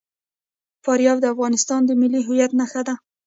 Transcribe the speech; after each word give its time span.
فاریاب 0.83 1.17
د 1.21 1.25
افغانستان 1.33 1.81
د 1.85 1.91
ملي 2.01 2.19
هویت 2.27 2.51
نښه 2.59 2.81
ده. 2.87 2.95